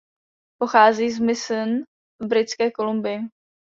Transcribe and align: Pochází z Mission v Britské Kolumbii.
Pochází 0.61 1.11
z 1.11 1.19
Mission 1.19 1.83
v 2.23 2.27
Britské 2.27 2.71
Kolumbii. 2.71 3.19